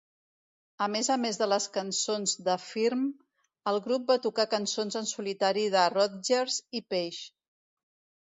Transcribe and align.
A 0.83 0.85
més 0.91 1.09
a 1.15 1.15
més 1.25 1.35
de 1.41 1.47
les 1.49 1.65
cançons 1.73 2.31
de 2.47 2.55
Firm, 2.63 3.03
el 3.71 3.77
grup 3.89 4.07
va 4.13 4.17
tocar 4.23 4.47
cançons 4.55 4.97
en 5.03 5.11
solitari 5.11 5.67
de 5.77 5.85
Rodgers 5.97 6.57
i 6.81 6.83
Page. 6.95 7.21